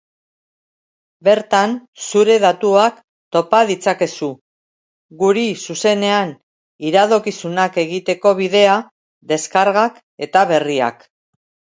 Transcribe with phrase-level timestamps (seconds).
[1.25, 1.73] Bertan
[2.05, 2.97] zure datuak
[3.37, 4.29] topa ditzakezu,
[5.21, 6.33] guri zuzenean
[6.93, 8.79] iradokizunak egiteko bidea,
[9.35, 11.07] deskargak eta berriak.